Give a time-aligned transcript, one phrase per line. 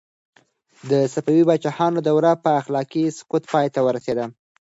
[0.89, 4.25] د صفوي پاچاهانو دوره په اخلاقي سقوط پای ته ورسېده.